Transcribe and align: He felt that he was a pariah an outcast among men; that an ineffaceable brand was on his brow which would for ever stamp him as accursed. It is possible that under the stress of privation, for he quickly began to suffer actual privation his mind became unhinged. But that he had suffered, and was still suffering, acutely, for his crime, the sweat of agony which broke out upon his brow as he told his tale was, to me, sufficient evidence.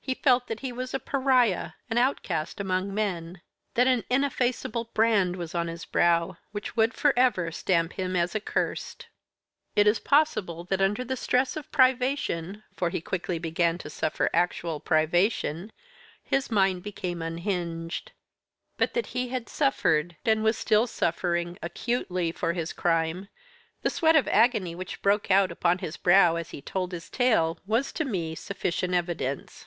He 0.00 0.14
felt 0.14 0.46
that 0.46 0.60
he 0.60 0.72
was 0.72 0.94
a 0.94 0.98
pariah 0.98 1.72
an 1.90 1.98
outcast 1.98 2.60
among 2.60 2.94
men; 2.94 3.42
that 3.74 3.86
an 3.86 4.04
ineffaceable 4.08 4.84
brand 4.94 5.36
was 5.36 5.54
on 5.54 5.68
his 5.68 5.84
brow 5.84 6.38
which 6.50 6.74
would 6.74 6.94
for 6.94 7.12
ever 7.14 7.52
stamp 7.52 7.92
him 7.92 8.16
as 8.16 8.34
accursed. 8.34 9.06
It 9.76 9.86
is 9.86 10.00
possible 10.00 10.64
that 10.64 10.80
under 10.80 11.04
the 11.04 11.14
stress 11.14 11.58
of 11.58 11.70
privation, 11.70 12.62
for 12.74 12.88
he 12.88 13.02
quickly 13.02 13.38
began 13.38 13.76
to 13.76 13.90
suffer 13.90 14.30
actual 14.32 14.80
privation 14.80 15.72
his 16.24 16.50
mind 16.50 16.82
became 16.82 17.20
unhinged. 17.20 18.12
But 18.78 18.94
that 18.94 19.08
he 19.08 19.28
had 19.28 19.50
suffered, 19.50 20.16
and 20.24 20.42
was 20.42 20.56
still 20.56 20.86
suffering, 20.86 21.58
acutely, 21.60 22.32
for 22.32 22.54
his 22.54 22.72
crime, 22.72 23.28
the 23.82 23.90
sweat 23.90 24.16
of 24.16 24.26
agony 24.28 24.74
which 24.74 25.02
broke 25.02 25.30
out 25.30 25.52
upon 25.52 25.76
his 25.80 25.98
brow 25.98 26.36
as 26.36 26.48
he 26.48 26.62
told 26.62 26.92
his 26.92 27.10
tale 27.10 27.60
was, 27.66 27.92
to 27.92 28.06
me, 28.06 28.34
sufficient 28.34 28.94
evidence. 28.94 29.66